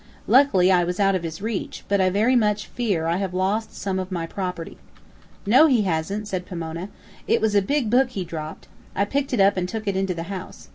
[0.25, 3.75] Luckily I was out of his reach; but I very much fear I have lost
[3.75, 4.79] some of my property."
[5.45, 6.89] "No, he hasn't," said Pomona.
[7.27, 8.67] "It was a big book he dropped.
[8.95, 10.69] I picked it up and took it into the house.